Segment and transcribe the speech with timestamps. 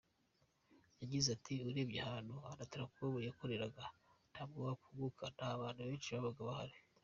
[1.01, 3.83] Yagize ati “Urebye ahantu Onatracom yakoreraga
[4.31, 6.77] ntabwo wakunguka, nta bantu benshi babaga bahari.